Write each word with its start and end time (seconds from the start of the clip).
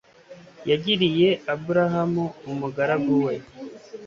yagiriye 0.69 1.29
abrahamu, 1.53 2.25
umugaragu 2.51 3.11
we 3.25 3.33